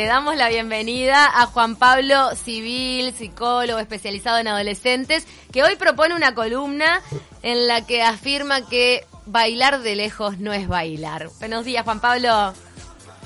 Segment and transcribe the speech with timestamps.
[0.00, 6.14] Le damos la bienvenida a Juan Pablo Civil, psicólogo especializado en adolescentes, que hoy propone
[6.14, 7.02] una columna
[7.42, 11.28] en la que afirma que bailar de lejos no es bailar.
[11.40, 12.54] Buenos días, Juan Pablo.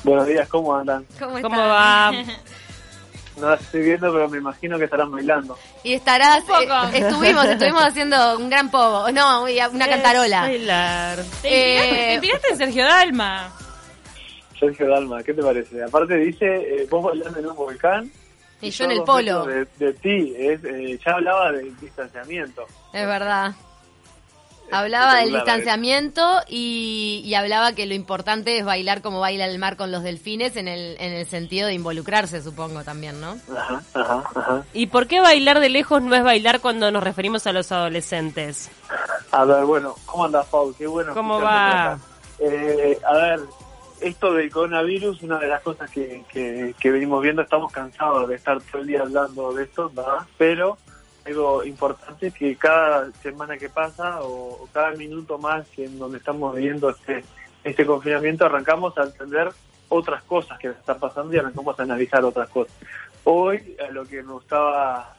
[0.03, 1.05] Buenos días, ¿cómo andan?
[1.19, 1.69] ¿Cómo, ¿Cómo están?
[1.69, 2.13] va?
[3.37, 5.59] No las estoy viendo, pero me imagino que estarán bailando.
[5.85, 6.63] Y estarás, Un poco.
[6.95, 10.41] eh, estuvimos, estuvimos haciendo un gran pogo, no, una cantarola.
[10.41, 11.19] Bailar.
[11.43, 13.53] Eh, te inspiraste en Sergio Dalma.
[14.63, 15.83] Sergio Dalma, ¿qué te parece?
[15.83, 18.13] Aparte dice, eh, vos bailando en un volcán.
[18.61, 19.45] Y yo en el polo.
[19.45, 22.65] De, de ti, es, eh, ya hablaba del distanciamiento.
[22.93, 23.55] Es verdad.
[24.71, 29.59] Hablaba del Espectacular, distanciamiento y, y hablaba que lo importante es bailar como baila el
[29.59, 33.37] mar con los delfines en el, en el sentido de involucrarse, supongo también, ¿no?
[33.55, 34.65] Ajá, ajá, ajá.
[34.73, 38.71] ¿Y por qué bailar de lejos no es bailar cuando nos referimos a los adolescentes?
[39.33, 40.73] A ver, bueno, ¿cómo andás, Paul?
[40.79, 41.13] Qué bueno.
[41.13, 41.99] ¿Cómo va?
[42.39, 43.41] Eh, a ver,
[44.03, 48.61] esto del coronavirus, una de las cosas que, que, venimos viendo, estamos cansados de estar
[48.61, 50.27] todo el día hablando de esto, ¿verdad?
[50.37, 50.77] Pero
[51.25, 56.55] algo importante es que cada semana que pasa o, cada minuto más en donde estamos
[56.55, 57.25] viviendo este,
[57.63, 59.51] este confinamiento, arrancamos a entender
[59.89, 62.75] otras cosas que están pasando y arrancamos a analizar otras cosas.
[63.25, 65.15] Hoy, lo que me gustaba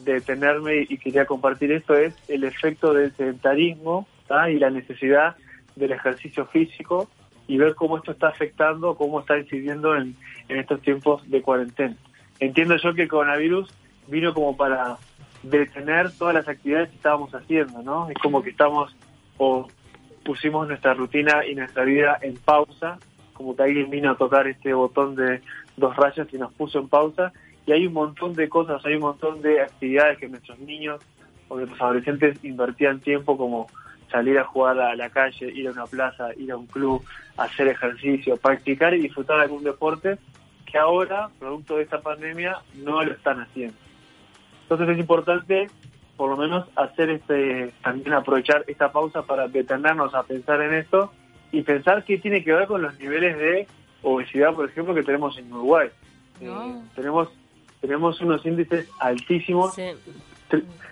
[0.00, 4.08] detenerme y quería compartir esto es el efecto del sedentarismo
[4.50, 5.36] y la necesidad
[5.76, 7.08] del ejercicio físico
[7.46, 10.16] y ver cómo esto está afectando, cómo está incidiendo en,
[10.48, 11.96] en estos tiempos de cuarentena.
[12.40, 13.72] Entiendo yo que el coronavirus
[14.08, 14.96] vino como para
[15.42, 18.08] detener todas las actividades que estábamos haciendo, ¿no?
[18.08, 18.94] Es como que estamos
[19.36, 19.68] o
[20.24, 22.98] pusimos nuestra rutina y nuestra vida en pausa,
[23.34, 25.42] como que alguien vino a tocar este botón de
[25.76, 27.32] dos rayas y nos puso en pausa
[27.66, 31.00] y hay un montón de cosas, hay un montón de actividades que nuestros niños
[31.48, 33.66] o nuestros adolescentes invertían tiempo como
[34.14, 37.04] salir a jugar a la calle, ir a una plaza, ir a un club,
[37.36, 40.18] hacer ejercicio, practicar y disfrutar de algún deporte
[40.64, 43.74] que ahora, producto de esta pandemia, no lo están haciendo.
[44.62, 45.66] Entonces es importante,
[46.16, 51.12] por lo menos, hacer este, también aprovechar esta pausa para detenernos a pensar en esto
[51.50, 53.66] y pensar qué tiene que ver con los niveles de
[54.02, 55.88] obesidad, por ejemplo, que tenemos en Uruguay.
[56.40, 56.66] No.
[56.66, 57.28] Eh, tenemos
[57.80, 59.90] tenemos unos índices altísimos, Sí.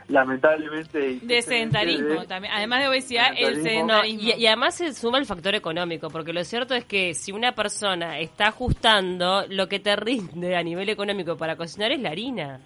[0.09, 1.19] Lamentablemente.
[1.23, 2.53] De sedentarismo también.
[2.55, 3.87] Además de obesidad, el Sedentarismo.
[3.87, 4.31] No, sedentarismo.
[4.39, 7.53] y, y además se suma el factor económico, porque lo cierto es que si una
[7.53, 12.61] persona está ajustando, lo que te rinde a nivel económico para cocinar es la harina.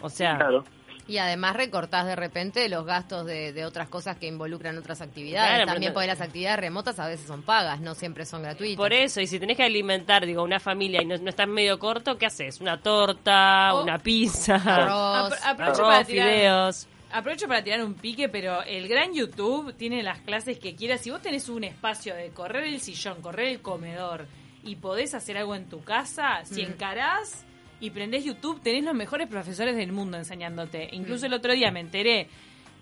[0.00, 0.64] O sea, Claro.
[1.08, 5.54] Y además recortás de repente los gastos de, de otras cosas que involucran otras actividades.
[5.54, 8.76] Claro, También porque las actividades remotas a veces son pagas, no siempre son gratuitas.
[8.76, 11.78] por eso, y si tenés que alimentar, digo, una familia y no, no estás medio
[11.78, 12.60] corto, ¿qué haces?
[12.60, 13.72] ¿Una torta?
[13.82, 14.56] ¿Una pizza?
[14.56, 15.34] Arroz.
[15.40, 16.86] Para Arroz, tirar, fideos.
[17.10, 21.00] aprovecho para tirar un pique, pero el gran YouTube tiene las clases que quieras.
[21.00, 24.26] Si vos tenés un espacio de correr el sillón, correr el comedor
[24.62, 26.72] y podés hacer algo en tu casa, si Mm.
[26.72, 27.46] encarás
[27.80, 30.88] y prendés YouTube, tenés los mejores profesores del mundo enseñándote.
[30.92, 32.28] Incluso el otro día me enteré.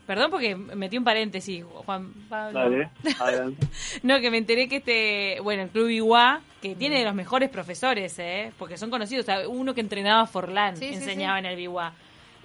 [0.06, 2.60] Perdón porque metí un paréntesis, Juan Pablo.
[2.60, 3.66] Dale, adelante.
[4.04, 7.50] No, que me enteré que este, bueno, el Club Iguá, que tiene de los mejores
[7.50, 8.52] profesores, ¿eh?
[8.56, 9.24] Porque son conocidos.
[9.24, 11.46] O sea, uno que entrenaba a Forlán Sí, sí, enseñaba sí.
[11.46, 11.92] en el Iguá.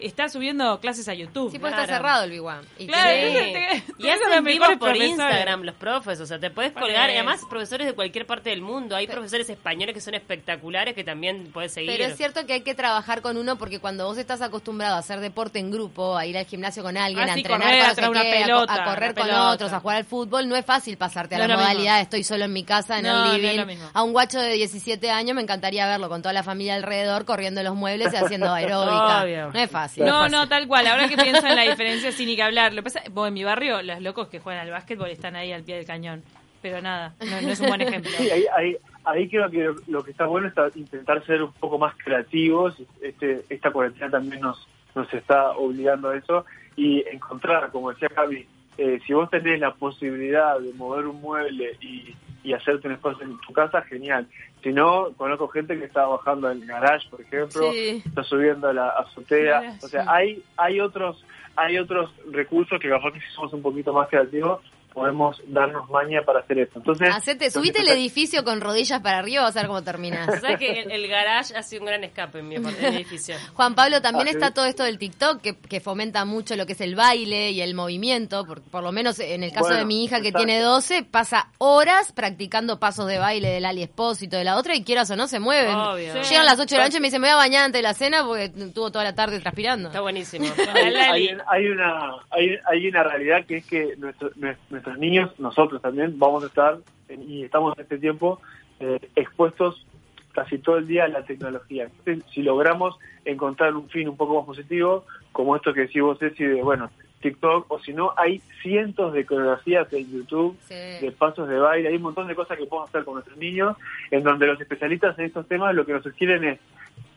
[0.01, 1.51] Está subiendo clases a YouTube.
[1.51, 1.83] Sí, pues Claro.
[1.83, 2.65] está cerrado el Biguam.
[2.77, 5.09] Y Claro, te- Y hacen por profesores.
[5.09, 7.09] Instagram los profes, o sea, te puedes colgar.
[7.09, 8.95] Y además, profesores de cualquier parte del mundo.
[8.95, 11.91] Hay profesores españoles que son espectaculares que también puedes seguir.
[11.91, 14.99] Pero es cierto que hay que trabajar con uno porque cuando vos estás acostumbrado a
[14.99, 17.95] hacer deporte en grupo, a ir al gimnasio con alguien, Ah, a sí, entrenar correr
[18.05, 20.65] con no sé qué, pelota, a, correr con otros, a jugar al fútbol, no es
[20.65, 22.03] fácil pasarte a No la modalidad mismo.
[22.03, 23.77] estoy solo en mi casa, en el living.
[23.93, 27.61] a un guacho de 17 años me encantaría verlo con toda la familia alrededor, corriendo
[27.63, 29.23] los muebles y haciendo aeróbica.
[29.23, 29.51] Obvio.
[29.51, 29.90] No es fácil.
[29.97, 30.87] No, no, tal cual.
[30.87, 32.73] Ahora que pienso en la diferencia, sin ni que hablar.
[32.73, 35.51] Lo que pasa, vos, en mi barrio, los locos que juegan al básquetbol están ahí
[35.51, 36.23] al pie del cañón.
[36.61, 38.11] Pero nada, no, no es un buen ejemplo.
[38.17, 41.79] Sí, ahí, ahí, ahí creo que lo que está bueno es intentar ser un poco
[41.79, 42.75] más creativos.
[43.01, 48.47] Este, esta cuarentena también nos, nos está obligando a eso y encontrar, como decía Javi,
[48.77, 53.23] eh, si vos tenés la posibilidad de mover un mueble y, y hacerte un espacio
[53.23, 54.27] en tu casa, genial.
[54.63, 58.01] Si no, conozco gente que está bajando al garage, por ejemplo, Sí.
[58.05, 59.77] está subiendo a la azotea.
[59.83, 60.09] O sea, sí.
[60.11, 61.23] hay hay otros
[61.55, 64.61] hay otros recursos que capaz que si somos un poquito más creativos
[64.93, 66.79] podemos darnos maña para hacer esto.
[66.79, 70.27] Entonces, Hacete, subite el edificio con rodillas para arriba, vas a ver cómo terminás.
[70.41, 73.35] ¿Sabes que el, el garage ha sido un gran escape en mi, edificio?
[73.53, 74.53] Juan Pablo, también Ah, está sí.
[74.53, 77.73] todo esto del TikTok que, que fomenta mucho lo que es el baile y el
[77.73, 78.45] movimiento.
[78.45, 80.45] Por, por lo menos en el caso Bueno, de mi hija que exacto.
[80.45, 84.83] tiene 12, pasa horas practicando pasos de baile del Ali Espósito de la otra y
[84.83, 85.75] quieras o no se mueven.
[85.75, 86.13] Obvio.
[86.21, 87.83] Llegan las 8 de la noche y me dicen, me voy a bañar antes de
[87.83, 89.87] la cena porque tuvo toda la tarde transpirando.
[89.89, 90.45] Está buenísimo.
[90.73, 95.39] hay, hay- hay una hay, hay una realidad que es que nuestro- nue- nuestros niños
[95.39, 96.79] nosotros también vamos a estar
[97.09, 98.41] y estamos en este tiempo
[98.79, 99.85] eh, expuestos
[100.33, 101.83] casi todo el día la tecnología.
[101.83, 106.17] Entonces, si logramos encontrar un fin un poco más positivo, como esto que decís vos,
[106.17, 106.89] Ceci, de, bueno,
[107.21, 110.73] TikTok, o si no, hay cientos de coreografías en YouTube, Sí.
[110.73, 113.75] de pasos de baile, hay un montón de cosas que podemos hacer con nuestros niños,
[114.09, 116.59] en donde los especialistas en estos temas lo que nos sugieren es,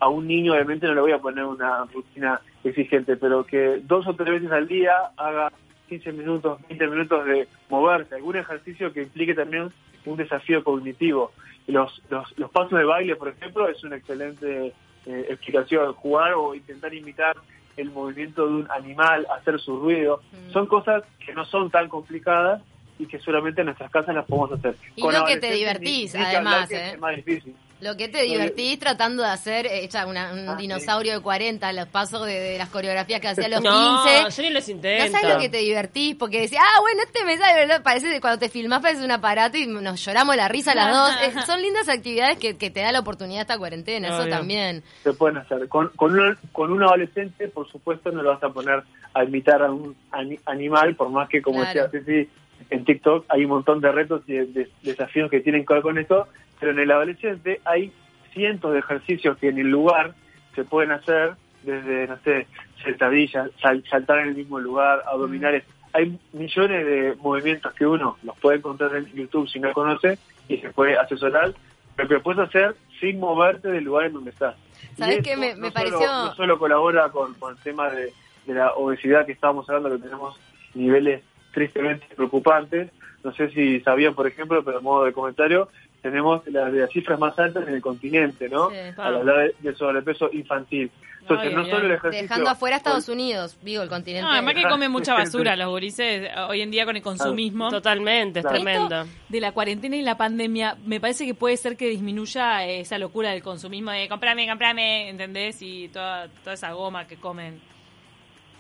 [0.00, 4.06] a un niño obviamente no le voy a poner una rutina exigente, pero que dos
[4.08, 5.52] o tres veces al día haga
[5.88, 9.70] 15 minutos, 20 minutos de moverse, algún ejercicio que implique también
[10.06, 11.32] un desafío cognitivo.
[11.66, 14.72] Los, los, los pasos de baile, por ejemplo, es una excelente
[15.06, 15.92] eh, explicación.
[15.94, 17.36] Jugar o intentar imitar
[17.76, 20.52] el movimiento de un animal, hacer su ruido, Mm.
[20.52, 22.62] son cosas que no son tan complicadas
[22.98, 24.76] y que solamente en nuestras casas las podemos hacer.
[24.94, 26.90] Y Con lo que te divertís, además, ¿eh?
[26.92, 27.54] Es más difícil.
[27.84, 31.70] Lo que te divertís tratando de hacer, eh, hecha una- un Ah, dinosaurio de 40,
[31.74, 34.34] los pasos de, de las coreografías que hacía a los No, 15.
[34.42, 35.12] yo ni los ¿No intento.
[35.12, 36.16] sabes lo que te divertís?
[36.16, 37.82] Porque decís, ah, bueno, este me sale, ¿verdad?
[37.82, 41.10] parece que cuando te filmás parece un aparato y nos lloramos la risa las dos.
[41.22, 44.82] Eh, son lindas actividades que, que te da la oportunidad esta cuarentena, eso también.
[45.02, 45.68] se pueden hacer.
[45.68, 48.82] Con, con, un, con un adolescente, por supuesto, no lo vas a poner
[49.12, 51.88] a imitar a un ani- animal, por más que, como Claro.
[51.88, 52.30] decía Ceci,
[52.70, 55.82] en TikTok hay un montón de retos y de, de- desafíos que tienen que ver
[55.82, 56.26] con esto,
[56.64, 57.92] pero en el adolescente hay
[58.32, 60.14] cientos de ejercicios que en el lugar
[60.54, 62.46] se pueden hacer, desde, no sé,
[62.82, 65.64] sentadillas, sal- saltar en el mismo lugar, abdominales.
[65.92, 70.18] Hay millones de movimientos que uno los puede encontrar en YouTube si no conoce
[70.48, 71.52] y se puede asesorar,
[71.96, 74.54] pero que puedes hacer sin moverte del lugar en donde estás.
[74.96, 75.36] ¿Sabes qué?
[75.36, 78.10] Me- me no pareció- Solo, no solo colabora con, con el tema de,
[78.46, 80.40] de la obesidad que estábamos hablando, que tenemos
[80.72, 81.22] niveles
[81.52, 82.90] tristemente preocupantes.
[83.22, 85.68] No sé si sabían, por ejemplo, pero a modo de comentario,
[86.04, 88.68] tenemos las, de las cifras más altas en el continente, ¿no?
[88.68, 88.76] Sí.
[88.98, 90.90] Al hablar de, de sobrepeso infantil.
[91.22, 91.86] Entonces, no ay, solo ay.
[91.86, 92.22] el ejercicio...
[92.22, 94.22] Dejando afuera a Estados Unidos, digo, el continente.
[94.22, 97.70] No, además que comen mucha basura los gurises hoy en día con el consumismo.
[97.70, 98.62] Totalmente, es Claro.
[98.62, 99.00] tremendo.
[99.00, 102.98] Esto de la cuarentena y la pandemia, me parece que puede ser que disminuya esa
[102.98, 105.62] locura del consumismo de comprame, comprame, ¿entendés?
[105.62, 107.58] Y toda, toda esa goma que comen.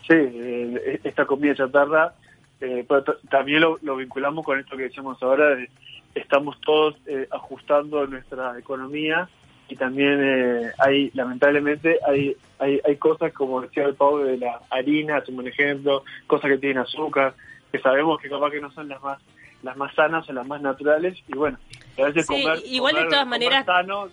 [0.08, 2.14] Sí, eh, esta comida chatarra,
[2.62, 5.68] eh, pero también lo, lo vinculamos con esto que decíamos ahora, de
[6.14, 9.28] estamos todos eh, ajustando nuestra economía
[9.68, 14.60] y también eh, hay, lamentablemente, hay, hay, hay cosas, como decía el Pau, de la
[14.70, 17.34] harina, como un ejemplo, cosas que tienen azúcar,
[17.72, 19.18] que sabemos que capaz que no son las más
[19.62, 21.56] las más sanas o las más naturales, y bueno,
[21.98, 24.08] a veces Sí, comer, igual de todas maneras- sano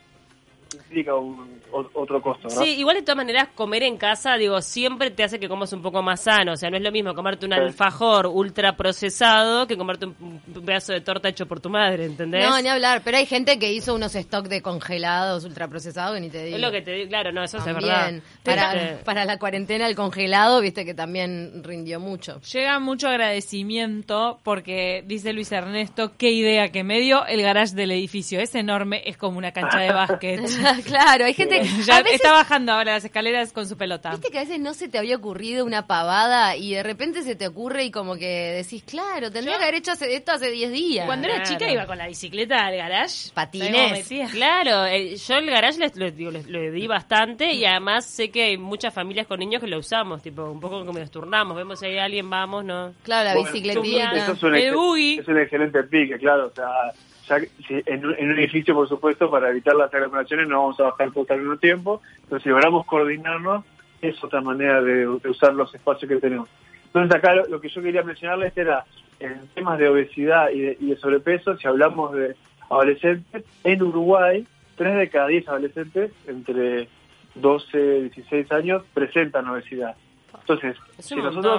[0.74, 2.64] implica un, otro costo, ¿no?
[2.64, 5.82] Sí, igual de todas maneras comer en casa, digo, siempre te hace que comas un
[5.82, 6.54] poco más sano.
[6.54, 7.60] O sea, no es lo mismo comerte un Sí.
[7.60, 10.16] alfajor ultra procesado que comerte un,
[10.54, 12.48] un pedazo de torta hecho por tu madre, ¿entendés?
[12.50, 16.30] No, ni hablar, pero hay gente que hizo unos stock de congelados ultraprocesados que ni
[16.30, 16.56] te digo.
[16.58, 18.22] es lo que te digo, claro, no, eso es También, verdad.
[18.44, 22.42] Para, Este, para la cuarentena el congelado, viste que también rindió mucho.
[22.42, 27.92] Llega mucho agradecimiento porque dice Luis Ernesto, qué idea que me dio el garage del
[27.92, 28.40] edificio.
[28.40, 30.42] Es enorme, es como una cancha de básquet.
[30.86, 34.12] claro, hay gente ya a veces, está bajando ahora las escaleras con su pelota.
[34.12, 37.36] Viste que a veces no se te había ocurrido una pavada y de repente se
[37.36, 38.28] te ocurre y como que
[38.64, 41.06] decís, claro, tendría Yo- que haber hecho hace- esto hace 10 días.
[41.06, 43.30] Cuando era chica iba con la bicicleta al garage.
[43.34, 44.08] Patines.
[44.32, 49.28] Claro, eh, yo el garage le di bastante y además sé que hay muchas familias
[49.28, 52.30] con niños que lo usamos, tipo, un poco como nos turnamos, vemos si hay alguien,
[52.30, 52.94] vamos, ¿no?
[53.04, 54.32] Claro, la Bueno, bicicletita.
[54.34, 55.20] es un El ex- buggy.
[55.20, 56.48] Es un excelente pique, claro.
[56.48, 57.00] O sea, que-
[57.38, 61.12] en, un- en un edificio, por supuesto, para evitar las aglomeraciones no vamos a bajar
[61.12, 63.64] todos al mismo tiempo, pero si logramos coordinarnos,
[64.02, 66.50] es otra manera de, de usar los espacios que tenemos.
[66.88, 68.84] Entonces acá lo, lo que yo quería mencionarles era,
[69.20, 72.36] en temas de obesidad y de, y de sobrepeso, si hablamos de
[72.70, 74.46] adolescentes, en Uruguay,
[74.78, 76.88] 3 de cada 10 adolescentes entre
[77.36, 79.96] 12 y 16 años presentan obesidad.
[80.40, 81.56] Entonces, Es si nosotros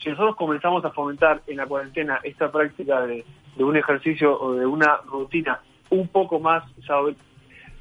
[0.00, 3.24] si nosotros comenzamos a fomentar en la cuarentena esta práctica de,
[3.56, 7.16] de un ejercicio o de una rutina un poco más sal-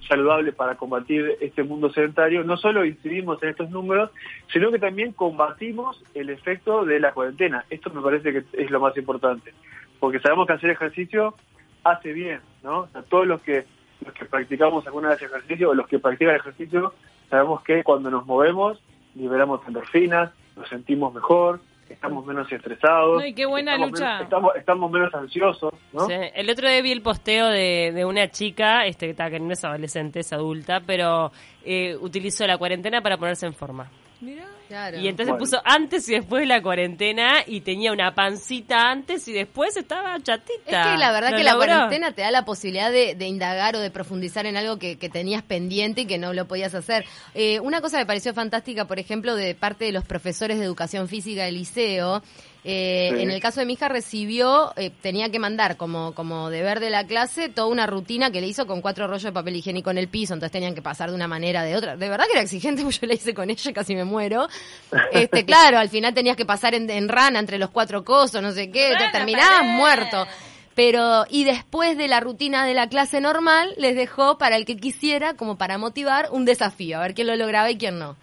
[0.08, 4.10] saludable para combatir este mundo sedentario, no solo incidimos en estos números,
[4.52, 7.64] sino que también combatimos el efecto de la cuarentena.
[7.70, 9.54] Esto me parece que es lo más importante,
[10.00, 11.36] porque sabemos que hacer ejercicio
[11.84, 12.80] hace bien, ¿no?
[12.80, 13.66] O sea, todos los que
[14.04, 16.92] los que practicamos alguna vez ejercicio o los que practican ejercicio,
[17.30, 18.82] sabemos que cuando nos movemos
[19.14, 21.60] liberamos endorfinas, nos sentimos mejor,
[21.94, 23.20] estamos menos estresados.
[23.22, 24.06] No, y qué buena estamos lucha.
[24.06, 26.06] menos- estamos, estamos menos ansiosos, ¿no?
[26.08, 29.40] Sí, El otro día vi el posteo de, de una chica, este, que está- que
[29.40, 31.32] no es adolescente, es adulta, pero
[31.64, 33.90] eh, utilizó la cuarentena para ponerse en forma.
[34.20, 34.46] Mirá.
[34.72, 34.98] Claro.
[35.00, 35.40] Y entonces Bueno.
[35.40, 40.18] puso antes y después de la cuarentena y tenía una pancita antes y después estaba
[40.22, 40.84] chatita.
[40.84, 43.76] Es que la verdad Lo que la cuarentena te da la posibilidad de, de indagar
[43.76, 47.04] o de profundizar en algo que, que tenías pendiente y que no lo podías hacer.
[47.34, 51.10] Eh, una cosa me pareció fantástica, por ejemplo, de parte de los profesores de educación
[51.10, 52.24] física del liceo.
[52.64, 53.22] Eh, Sí.
[53.22, 56.90] En el caso de mi hija recibió, eh, tenía que mandar como, como deber de
[56.90, 59.98] la clase toda una rutina que le hizo con cuatro rollos de papel higiénico en
[59.98, 61.98] el piso, entonces tenían que pasar de una manera de otra.
[61.98, 64.48] De verdad que era exigente, porque yo la hice con ella y casi me muero.
[65.12, 68.52] Este, claro, al final tenías que pasar en, en rana entre los cuatro cosos, no
[68.52, 69.72] sé qué, te terminabas pared.
[69.72, 70.28] muerto.
[70.76, 74.78] Pero, y después de la rutina de la clase normal, les dejó para el que
[74.78, 78.16] quisiera, como para motivar, un desafío, a ver quién lo lograba y quién no.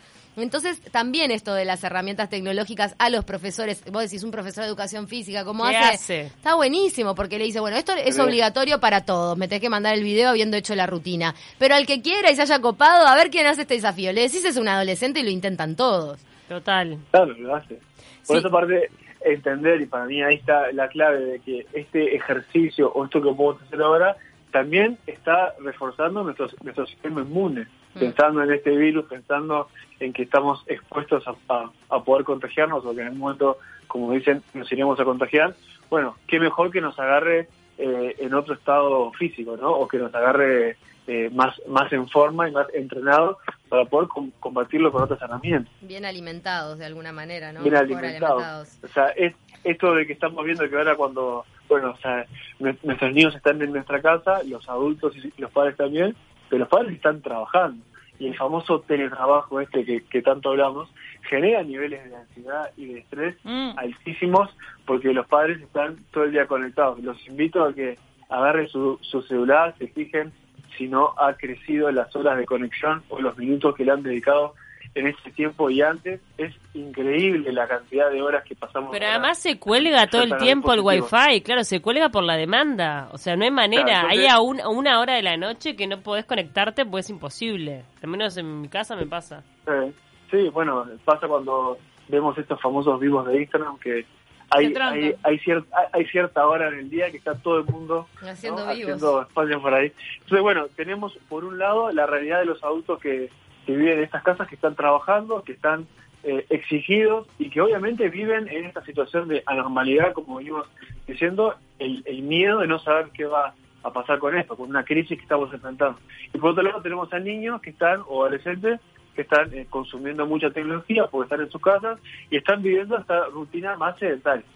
[0.42, 4.68] Entonces, también esto de las herramientas tecnológicas a los profesores, vos decís un profesor de
[4.68, 5.94] educación física, ¿cómo ¿Qué hace?
[5.94, 6.20] hace?
[6.26, 9.94] Está buenísimo, porque le dice, bueno, esto es obligatorio para todos, me tenés que mandar
[9.94, 11.34] el video habiendo hecho la rutina.
[11.58, 14.12] Pero al que quiera y se haya copado, a ver quién hace este desafío.
[14.12, 16.18] Le decís es un adolescente y lo intentan todos.
[16.48, 16.98] Total.
[17.10, 17.78] Claro, lo hace.
[18.26, 18.40] Por Sí.
[18.40, 18.90] eso parte
[19.24, 23.32] entender, y para mí ahí está la clave de que este ejercicio o esto que
[23.34, 24.16] podemos hacer ahora
[24.52, 27.98] también está reforzando nuestro, nuestro sistema inmune, Mm.
[28.00, 29.68] pensando en este virus, pensando
[30.00, 34.12] en que estamos expuestos a, a- a poder contagiarnos o que en algún momento, como
[34.12, 35.54] dicen, nos iremos a contagiar.
[35.90, 39.70] Bueno, qué mejor que nos agarre eh, en otro estado físico, ¿no?
[39.70, 40.76] O que nos agarre
[41.06, 43.38] eh, más, más en forma y más entrenado
[43.68, 47.62] para poder com- combatirlo con otras herramientas Bien alimentados de alguna manera, ¿no?
[47.62, 48.78] bien alimentados.
[48.84, 52.26] O sea, es esto de que estamos viendo que ahora cuando, bueno, o sea,
[52.60, 56.14] nue- nuestros niños están en nuestra casa, los adultos y los padres también,
[56.50, 57.82] pero los padres están trabajando.
[58.18, 60.88] Y el famoso teletrabajo este que, que tanto hablamos
[61.28, 63.70] genera niveles de ansiedad y de estrés Mm.
[63.76, 64.50] altísimos
[64.86, 66.98] porque los padres están todo el día conectados.
[67.00, 67.98] Los invito a que
[68.28, 70.32] agarren su, su celular, se fijen
[70.76, 74.54] si no ha crecido las horas de conexión o los minutos que le han dedicado
[74.94, 76.20] en este tiempo y antes.
[76.36, 78.90] Es increíble la cantidad de horas que pasamos.
[78.92, 83.08] Pero además se cuelga todo el tiempo el wifi, claro, se cuelga por la demanda.
[83.12, 83.84] O sea, no hay manera.
[83.84, 87.00] Claro, hay a, un- a una hora de la noche que no podés conectarte porque
[87.00, 87.84] es imposible.
[88.02, 89.42] Al menos en mi casa me pasa.
[89.66, 89.92] Eh,
[90.30, 91.78] sí, bueno, pasa cuando
[92.08, 94.04] vemos estos famosos vivos de Instagram que
[94.50, 98.08] hay, hay, hay, cier- hay- cierta hora en el día que está todo el mundo
[98.22, 98.72] Haciendo ¿no?
[98.72, 98.92] vivos.
[98.94, 99.92] haciendo espacio por ahí.
[100.14, 103.28] Entonces, bueno, tenemos por un lado la realidad de los adultos que,
[103.68, 105.86] que viven en estas casas, que están trabajando, que están
[106.22, 110.66] eh, exigidos y que obviamente viven en esta situación de anormalidad, como venimos
[111.06, 114.84] diciendo, el, el miedo de no saber qué va a pasar con esto, con una
[114.84, 115.98] crisis que estamos enfrentando.
[116.32, 118.80] Y por otro lado tenemos a niños que están, o adolescentes,
[119.14, 123.26] que están eh, consumiendo mucha tecnología porque están en sus casas y están viviendo esta
[123.26, 124.46] rutina más sedentaria.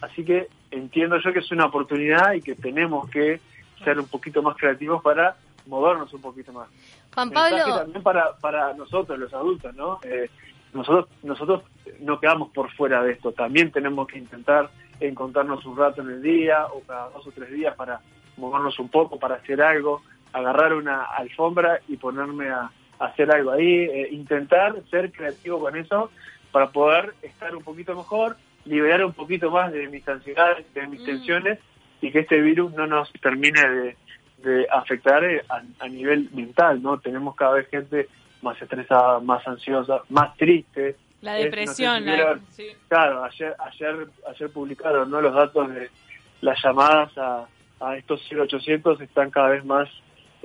[0.00, 3.40] Así que entiendo yo que es una oportunidad y que tenemos que
[3.84, 6.68] ser un poquito más creativos para movernos un poquito más.
[7.14, 10.00] Juan Mensaje Pablo, también para, para nosotros, los adultos, ¿no?
[10.02, 10.28] Eh,
[10.72, 11.62] nosotros, nosotros
[12.00, 16.22] no quedamos por fuera de esto, también tenemos que intentar encontrarnos un rato en el
[16.22, 18.00] día o cada dos o tres días para
[18.36, 20.02] movernos un poco, para hacer algo,
[20.32, 25.76] agarrar una alfombra y ponerme a, a hacer algo ahí, eh, intentar ser creativo con
[25.76, 26.10] eso
[26.50, 31.00] para poder estar un poquito mejor, liberar un poquito más de mis ansiedades, de mis
[31.02, 31.06] Mm.
[31.06, 31.58] tensiones
[32.00, 33.96] y que este virus no nos termine de,
[34.44, 36.98] de afectar eh, a, a nivel mental, ¿no?
[37.00, 38.08] Tenemos cada vez gente
[38.42, 40.96] más estresada, más ansiosa, más triste.
[41.22, 42.04] La Es- depresión.
[42.04, 42.66] no sé si la- vieron- sí.
[42.88, 45.20] Claro, ayer, ayer, ayer publicaron ¿no?
[45.20, 45.90] los datos de
[46.42, 47.46] las llamadas a,
[47.80, 49.88] a estos 0800 están cada vez más,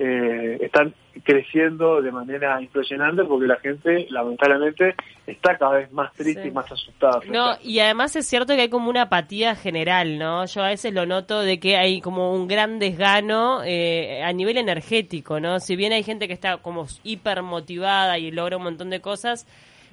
[0.02, 4.94] eh, están creciendo de manera impresionante porque la gente lamentablemente
[5.26, 6.48] está cada vez más triste Sí.
[6.48, 7.20] y más asustada.
[7.28, 10.46] No, y además es cierto que hay como una apatía general, ¿no?
[10.46, 14.56] Yo a veces lo noto de que hay como un gran desgano eh, a nivel
[14.56, 15.60] energético, ¿no?
[15.60, 19.46] Si bien hay gente que está como hiper motivada y logra un montón de cosas,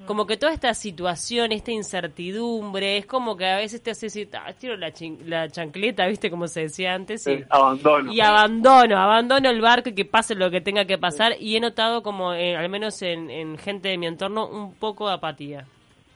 [0.06, 4.28] como que toda esta situación, esta incertidumbre, es como que a veces te hace decir,
[4.32, 6.30] "Ah, tiro la, chin- la chancleta, ¿viste?
[6.30, 7.26] Como se decía antes.
[7.26, 8.12] y- abandono.
[8.12, 11.32] y abandono, abandono el barco y que pase lo que tenga que pasar.
[11.38, 15.08] Y he notado como, eh, al menos en, en gente de mi entorno, un poco
[15.08, 15.64] de apatía.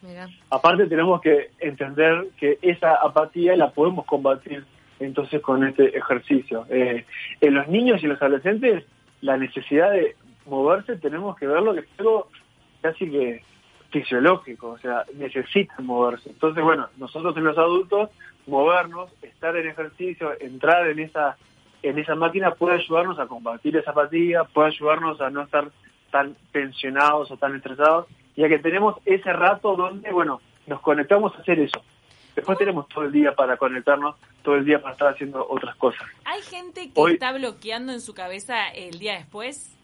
[0.03, 0.29] Mira.
[0.51, 4.65] Aparte tenemos que entender que esa apatía la podemos combatir
[4.99, 6.67] entonces con este ejercicio.
[6.71, 7.05] Eh,
[7.41, 8.85] en los niños y los adolescentes
[9.21, 12.29] la necesidad de moverse tenemos que verlo que es algo
[12.81, 13.43] casi que
[13.93, 16.31] fisiológico, o sea, necesitan moverse.
[16.31, 18.11] Entonces, bueno, nosotros en los adultos,
[18.47, 21.37] movernos, estar en ejercicio, entrar en esa
[21.85, 25.69] en esa máquina puede ayudarnos a combatir esa apatía, puede ayudarnos a no estar
[26.13, 28.07] tan tensionados o tan estresados,
[28.37, 31.83] ya que tenemos ese rato donde, bueno, nos conectamos a hacer eso.
[32.37, 36.07] Después tenemos todo el día para conectarnos, todo el día para estar haciendo otras cosas.
[36.25, 39.77] ¿Hay gente que Hoy- está bloqueando en su cabeza el día después?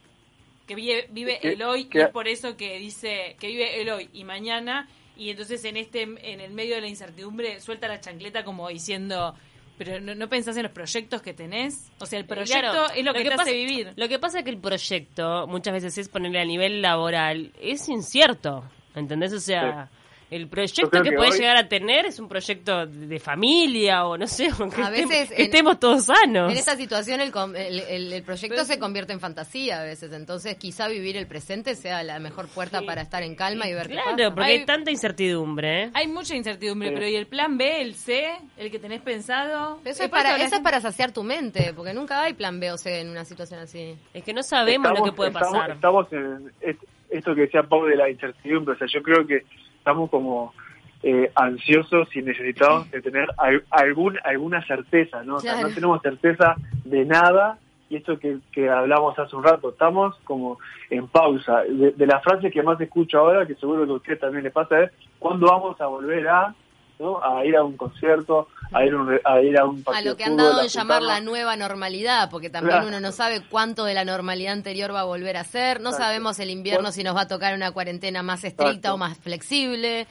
[0.69, 3.81] Que vive, vive Que- el hoy que- y es por eso que dice que vive
[3.81, 7.89] el hoy y mañana y entonces en este en el medio de la incertidumbre suelta
[7.89, 9.35] la chancleta como diciendo
[9.79, 13.05] pero no, no pensás en los proyectos que tenés o sea el proyecto Claro, es
[13.05, 13.93] lo que, te pasa, hace vivir.
[13.97, 17.89] Lo que pasa es que el proyecto muchas veces es ponerle a nivel laboral, es
[17.89, 19.33] incierto, ¿entendés?
[19.33, 19.89] O sea,
[20.31, 24.17] el proyecto que, que puedes hoy- llegar a tener es un proyecto de familia o
[24.19, 26.51] no sé, que, A estemos, veces que en- estemos todos sanos.
[26.53, 30.57] En esta situación el, el, el- el proyecto se convierte en fantasía a veces, entonces
[30.57, 33.95] quizá vivir el presente sea la mejor puerta para estar en calma y ver qué
[33.95, 35.85] Claro, porque hay, Hay- tanta incertidumbre.
[35.85, 35.91] ¿eh?
[35.95, 36.95] hay mucha incertidumbre Sí.
[36.95, 40.57] pero y el plan B el C el que tenés pensado Eso es, para, eso
[40.57, 43.61] es para saciar tu mente, porque nunca hay plan B o C en una situación
[43.61, 43.97] así.
[44.13, 45.71] Es que no sabemos lo que puede estamos- pasar.
[45.73, 48.75] Estamos en est- esto que decía Pau de la incertidumbre.
[48.75, 49.43] O sea, yo creo que
[49.89, 50.53] estamos como
[51.03, 55.37] eh, ansiosos y necesitados de tener al- algún, alguna certeza, ¿no?
[55.37, 55.69] O sea, Claro.
[55.69, 57.59] no tenemos certeza de nada.
[57.89, 60.59] Y esto que, que hablamos hace un rato, estamos como
[60.91, 61.63] en pausa.
[61.63, 64.51] De, de la frase que más escucho ahora, que seguro que a usted también le
[64.51, 66.55] pasa, es ¿cuándo vamos a volver a,
[66.99, 67.23] ¿no?
[67.23, 70.13] a ir a un concierto, a ir, a un a, ir a un A partido
[70.13, 72.89] lo que de han dado a en llamar la nueva normalidad, porque también Claro.
[72.89, 76.05] uno no sabe cuánto de la normalidad anterior va a volver a ser, no Exacto.
[76.05, 78.95] sabemos el invierno si nos va a tocar una cuarentena más estricta Exacto.
[78.95, 80.07] o más flexible.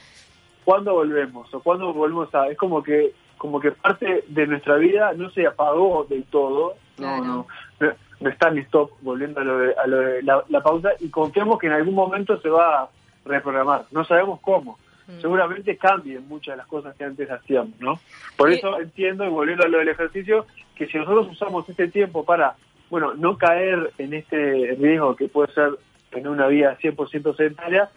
[0.64, 1.52] ¿cuándo volvemos?
[1.54, 2.48] ¿O cuándo volvemos a...?
[2.48, 7.24] Es como que como que parte de nuestra vida no se apagó del todo, Claro.
[7.24, 7.34] no,
[7.78, 10.60] no, no, no está en stop, volviendo a lo de, a lo de la, la
[10.60, 12.88] pausa, y confiamos que en algún momento se va a
[13.24, 13.84] reprogramar.
[13.92, 14.76] No sabemos cómo.
[15.08, 15.20] Mm.
[15.22, 17.98] Seguramente cambien muchas de las cosas que antes hacíamos, ¿no?
[18.36, 18.56] Por Sí.
[18.58, 20.46] eso entiendo, y volviendo a lo del ejercicio,
[20.76, 22.54] que si nosotros usamos este tiempo para,
[22.90, 25.70] bueno, no caer en este riesgo que puede ser
[26.12, 27.88] en una vida 100% sedentaria,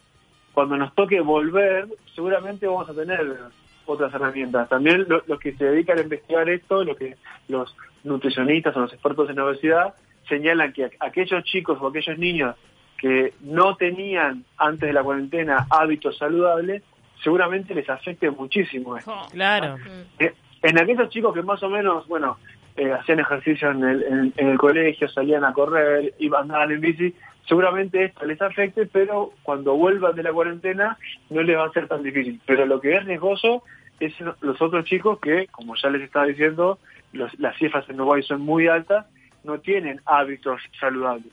[0.54, 3.38] cuando nos toque volver, seguramente vamos a tener
[3.86, 4.70] otras herramientas.
[4.70, 7.16] También lo- los que se dedican a investigar esto, lo que
[7.50, 7.76] los
[8.06, 9.94] nutricionistas o los expertos en obesidad,
[10.30, 12.56] señalan que aquellos chicos o aquellos niños
[12.98, 16.84] que no tenían antes de la cuarentena hábitos saludables,
[17.24, 19.12] seguramente les afecte muchísimo esto.
[19.12, 19.28] Jo.
[19.32, 19.78] Claro.
[20.20, 22.38] Eh, En aquellos chicos que más o menos, bueno,
[22.78, 26.82] eh, hacían ejercicio en el, en, en el colegio, salían a correr, iban andaban en
[26.82, 27.16] bici,
[27.48, 30.98] seguramente esto les afecte, pero cuando vuelvan de la cuarentena
[31.32, 32.40] no les va a ser tan difícil.
[32.46, 33.64] Pero lo que es riesgoso
[34.00, 36.78] es los otros chicos que, como ya les estaba diciendo,
[37.12, 39.06] los- las cifras en Uruguay son muy altas,
[39.44, 41.32] no tienen hábitos saludables.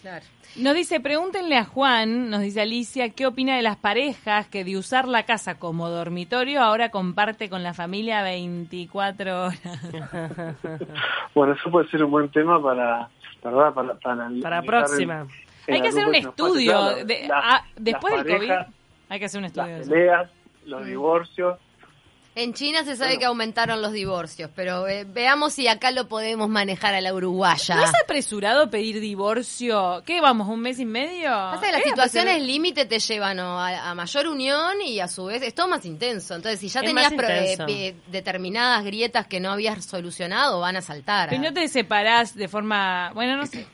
[0.00, 0.24] Claro.
[0.56, 4.76] Nos dice, pregúntenle a Juan, nos dice Alicia, ¿qué opina de las parejas que de
[4.76, 9.60] usar la casa como dormitorio ahora comparte con la familia 24 horas?
[11.34, 13.08] Bueno, eso puede ser un buen tema para,
[13.42, 13.72] ¿verdad?
[13.72, 13.94] Para,
[14.42, 15.20] para, próxima.
[15.20, 15.28] en-
[15.68, 17.04] en Hay que hacer un estudio.
[17.06, 18.50] de- ah, después del COVID,
[19.08, 20.30] hay que hacer un estudio las peleas,
[20.66, 21.58] los divorcios,
[22.34, 23.18] En China se sabe Bueno.
[23.20, 27.74] que aumentaron los divorcios, pero eh, veamos si acá lo podemos manejar a la uruguaya.
[27.76, 30.02] ¿No es apresurado pedir divorcio?
[30.06, 31.28] ¿Qué vamos, un mes y medio?
[31.30, 35.26] Pasa que las Eh, situaciones límite te llevan a, a mayor unión y a su
[35.26, 36.34] vez es todo más intenso.
[36.34, 40.80] Entonces, si ya Es tenías pro- eh, determinadas grietas que no habías solucionado, van a
[40.80, 41.28] saltar.
[41.28, 43.66] Pero no te separás de forma, bueno, no sé.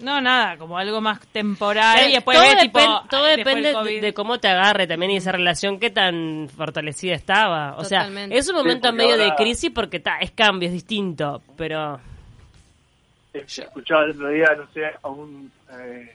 [0.00, 3.56] No, nada, como algo más temporal y después todo ves, tipo, depen- todo ay, después
[3.62, 7.76] depende de, cómo te agarre también y esa relación qué tan fortalecida estaba.
[7.76, 11.42] O sea, es un momento Sí, medio de crisis porque ta, es cambio, es distinto,
[11.56, 12.00] pero
[13.34, 16.14] Eh, escuchaba el otro día, no sé, a un, eh,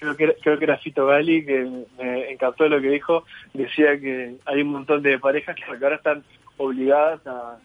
[0.00, 3.98] creo, que era, creo que era Fito Gali, que me encantó lo que dijo, decía
[4.00, 6.24] que hay un montón de parejas que ahora están
[6.56, 7.56] obligadas a,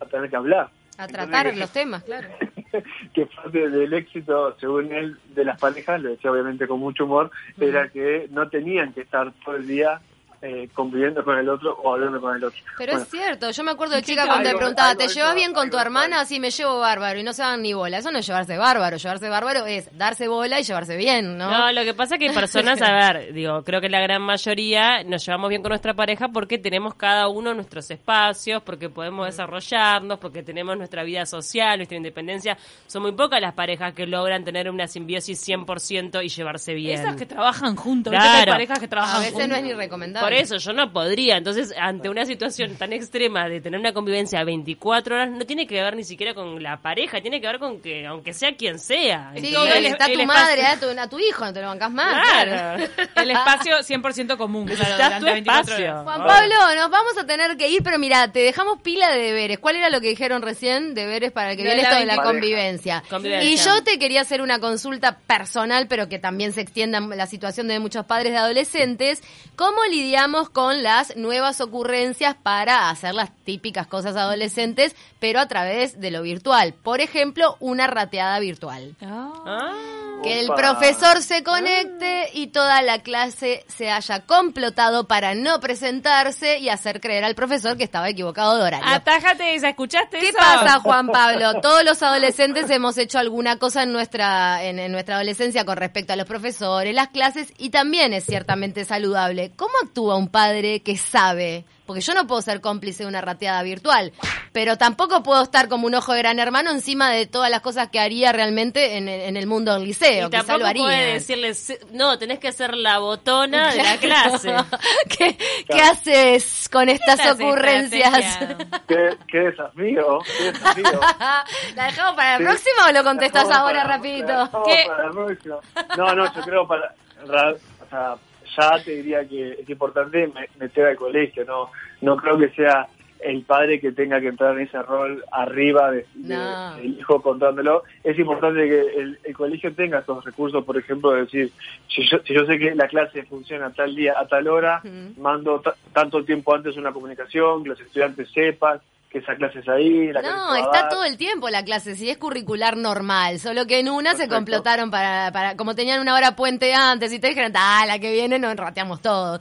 [0.00, 0.68] a tener que hablar.
[0.96, 2.28] A tratar Entonces, los temas, claro.
[3.14, 7.30] que parte del éxito, según él, de las parejas, lo decía obviamente con mucho humor,
[7.60, 10.00] era que no tenían que estar todo el día
[10.40, 12.58] eh, conviviendo con el otro o hablando con el otro.
[12.76, 15.34] Pero Bueno, es cierto, yo me acuerdo de ¿Qué chica cuando te preguntaba, ¿te llevas
[15.34, 16.24] bien con tu hermana?
[16.24, 17.98] Sí, me llevo bárbaro y no se dan ni bola.
[17.98, 21.50] Eso no es llevarse bárbaro, llevarse bárbaro es darse bola y llevarse bien, ¿no?
[21.50, 24.22] No, lo que pasa es que hay personas, a ver, digo, creo que la gran
[24.22, 29.26] mayoría nos llevamos bien con nuestra pareja porque tenemos cada uno nuestros espacios, porque podemos
[29.26, 32.56] desarrollarnos, porque tenemos nuestra vida social, nuestra independencia.
[32.86, 37.00] Son muy pocas las parejas que logran tener una simbiosis 100% y llevarse bien.
[37.00, 38.52] Esas que trabajan juntos, ¿viste que hay Claro.
[38.52, 39.62] parejas que trabajan a veces no es juntos?
[39.64, 40.27] ni recomendable.
[40.28, 41.36] Por eso yo no podría.
[41.36, 45.82] Entonces, ante una situación tan extrema de tener una convivencia 24 horas, no tiene que
[45.82, 49.32] ver ni siquiera con la pareja, tiene que ver con que, aunque sea quien sea.
[49.36, 51.68] Sí, el- está tu el madre, espacio- a tu, a tu hijo, no te lo
[51.68, 52.22] bancas más.
[52.22, 52.84] Claro.
[53.16, 56.02] El espacio 100% común, claro, tu 24 espacio.
[56.04, 56.26] Juan.
[56.26, 59.58] Pablo, nos vamos a tener que ir, pero mira, te dejamos pila de deberes.
[59.58, 60.94] ¿Cuál era lo que dijeron recién?
[60.94, 63.02] Deberes para el que viene la esto de la convivencia.
[63.08, 63.50] Convivencia.
[63.50, 67.68] Y yo te quería hacer una consulta personal, pero que también se extienda la situación
[67.68, 69.22] de muchos padres de adolescentes.
[69.56, 69.84] ¿Cómo
[70.18, 76.10] lidiamos con las nuevas ocurrencias para hacer las típicas cosas adolescentes, pero a través de
[76.10, 76.74] lo virtual?
[76.74, 78.96] Por ejemplo, una rateada virtual.
[79.00, 79.32] Ah.
[79.46, 80.07] Ah.
[80.22, 86.58] Que el profesor se conecte y toda la clase se haya complotado para no presentarse
[86.58, 88.88] y hacer creer al profesor que estaba equivocado de horario.
[88.88, 90.38] Atájate esa, ¿escuchaste ¿Qué eso?
[90.38, 91.60] pasa, Juan Pablo?
[91.60, 96.12] Todos los adolescentes hemos hecho alguna cosa en nuestra, en, en nuestra adolescencia con respecto
[96.12, 99.52] a los profesores, las clases, y también es ciertamente saludable.
[99.56, 101.64] ¿Cómo actúa un padre que sabe?
[101.88, 104.12] Porque yo no puedo ser cómplice de una rateada virtual,
[104.52, 107.88] pero tampoco puedo estar como un ojo de gran hermano encima de todas las cosas
[107.88, 110.28] que haría realmente en el, en el mundo del liceo.
[110.28, 110.82] Y tampoco lo haría.
[110.84, 114.54] puede decirle, "Sí, no, tenés que ser la botona de la clase.
[115.18, 118.38] ¿Qué, qué haces con estas ocurrencias?
[118.86, 121.00] Qué, qué desafío, qué desafío.
[121.74, 122.44] ¿La dejamos para la Sí.
[122.44, 124.50] próxima o lo contestas ahora para- rapidito?
[124.52, 125.96] para.
[125.96, 126.94] No, no, yo creo para,
[127.26, 128.14] ra- o sea,
[128.58, 132.86] ya te diría que es importante me- meter al colegio, no, no creo que sea
[133.20, 136.76] el padre que tenga que entrar en ese rol arriba de, de- No.
[136.76, 137.82] del hijo contándolo.
[138.04, 141.50] Es importante que el, el colegio tenga esos recursos, por ejemplo, de decir,
[141.88, 144.80] si yo, si yo sé que la clase funciona tal día, a tal hora,
[145.16, 148.78] mando ta- tanto tiempo antes una comunicación, que los estudiantes sepan
[149.10, 150.12] que esa clase es ahí.
[150.12, 150.88] La No, se está dar.
[150.90, 154.34] todo el tiempo la clase, si es curricular normal, solo que en una se Perfecto.
[154.36, 158.12] complotaron para, para, como tenían una hora puente antes y te dijeron, ah, la que
[158.12, 159.38] viene nos rateamos todo.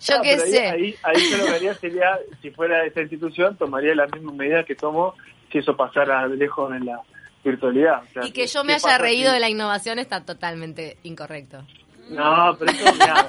[0.00, 0.66] Yo Ah, qué sé.
[0.70, 4.64] Ahí, ahí yo lo que haría sería, si fuera esta institución, tomaría las mismas medidas
[4.64, 5.14] que tomo
[5.52, 7.00] si eso pasara lejos en la
[7.44, 8.02] virtualidad.
[8.04, 10.96] O sea, Y que ¿qué- yo me haya reído si- de la innovación está totalmente
[11.02, 11.62] incorrecto.
[12.10, 13.28] No, pero eso, mirá,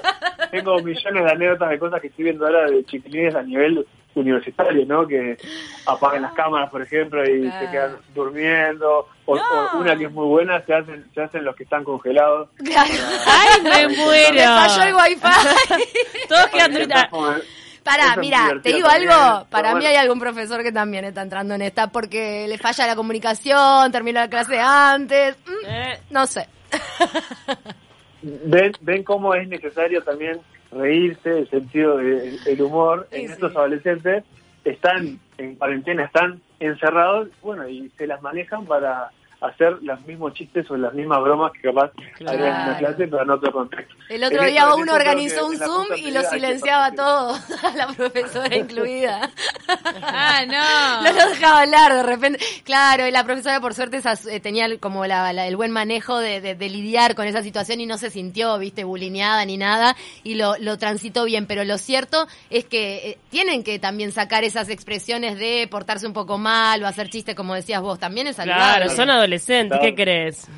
[0.50, 4.84] tengo millones de anécdotas de cosas que estoy viendo ahora de chiquilines a nivel universitario,
[4.84, 5.06] ¿no?
[5.06, 5.38] Que
[5.86, 7.58] apagan las cámaras, por ejemplo, y Claro.
[7.66, 9.08] se quedan durmiendo.
[9.24, 9.42] O, No.
[9.74, 12.48] o una que es muy buena, se hacen, se hacen los que están congelados.
[13.26, 14.42] ¡Ay, me Me muero!
[14.42, 15.20] falló el wifi.
[16.28, 17.34] Todos quedan como-
[17.84, 19.88] Pará, mira, te digo también, algo, para mí bueno.
[19.88, 24.20] hay algún profesor que también está entrando en esta porque le falla la comunicación, terminó
[24.20, 26.46] la clase antes, mm, Eh, no sé.
[28.22, 30.38] ven, ven cómo es necesario también
[30.70, 33.32] reírse, el sentido del el humor Sí, en sí.
[33.32, 34.24] estos adolescentes.
[34.64, 39.10] Están en cuarentena, están encerrados, bueno, y se las manejan para
[39.42, 42.38] hacer los mismos chistes o las mismas bromas que capaz Claro.
[42.38, 43.94] harían en una clase, pero en otro contexto.
[44.08, 46.94] El otro En día uno esto creo organizó un Zoom y lo silenciaba participar.
[47.06, 49.30] todo, a la profesora incluida.
[50.02, 51.02] ¡Ah, no!
[51.12, 52.38] No lo dejaba hablar de repente.
[52.64, 54.00] Claro, y la profesora por suerte
[54.30, 57.80] eh, tenía como la- la- el buen manejo de, de- de lidiar con esa situación
[57.80, 61.46] y no se sintió, viste, bulineada ni nada y lo, lo transitó bien.
[61.46, 66.12] Pero lo cierto es que eh, tienen que también sacar esas expresiones de portarse un
[66.12, 67.98] poco mal o hacer chistes, como decías vos.
[67.98, 68.62] También es saludable.
[68.86, 69.94] claro, son adolescentes, ¿qué Claro.
[69.96, 70.48] crees?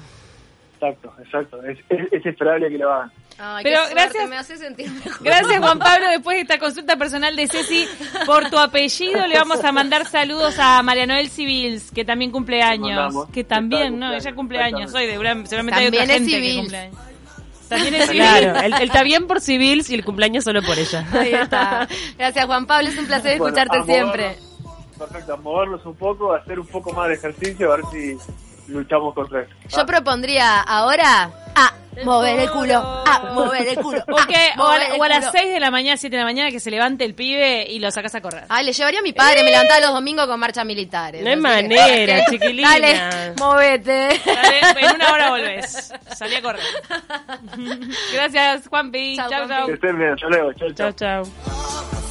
[0.75, 1.63] Exacto, exacto.
[1.65, 3.11] Es, es, es esperable que lo hagan.
[3.37, 5.25] Ay, Pero qué suerte, gracias- me hace sentir mejor.
[5.25, 7.87] Gracias Juan Pablo, después de esta consulta personal de Ceci,
[8.27, 12.63] por tu apellido le vamos a mandar saludos a María Noel Civils, que también cumple
[12.63, 13.13] años.
[13.33, 14.13] Que también, ¿no?
[14.15, 15.49] Ella cumple años hoy, exactamente.
[15.49, 16.61] seguramente hay otra También es gente que Civils.
[16.61, 16.97] cumple años.
[17.69, 18.25] También es Civils.
[18.29, 21.05] Claro, él, él está bien por civils y el cumpleaños solo por ella.
[21.13, 21.89] Ahí está.
[22.19, 22.89] Gracias, Juan Pablo.
[22.91, 24.37] Es un placer Bueno, escucharte a siempre.
[24.37, 27.85] movernos- Perfecto, a movernos un poco, a hacer un poco más de ejercicio, a ver
[27.91, 28.17] si
[28.69, 29.51] luchamos contra eso.
[29.77, 31.73] Yo propondría ahora a
[32.05, 32.75] mover el culo,
[33.07, 34.03] a mover el culo.
[34.11, 35.31] O, que- a o a, mover el o a las culo.
[35.33, 37.91] 6 de la mañana, 7 de la mañana, que se levante el pibe y lo
[37.93, 38.45] sacas a correr.
[38.49, 41.23] Ay, le llevaría a mi padre, me levantaba los domingos con marchas militares.
[41.23, 42.71] No hay manera, que- chiquilina.
[42.71, 44.21] Dale, movete.
[44.27, 45.93] Dale, en una hora volvés.
[46.17, 46.63] Salí a correr.
[48.13, 49.17] Gracias, Juanpi.
[49.17, 49.67] Chau, Chau, chau.
[49.67, 50.93] Que estén bien, hasta luego, chau, chau.
[50.93, 52.04] Chao, chao.